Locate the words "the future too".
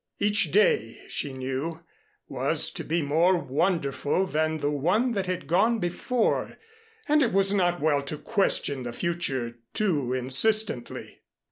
8.81-10.11